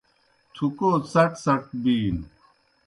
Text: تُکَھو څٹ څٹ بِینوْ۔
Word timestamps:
تُکَھو 0.53 0.89
څٹ 1.11 1.31
څٹ 1.43 1.63
بِینوْ۔ 1.81 2.23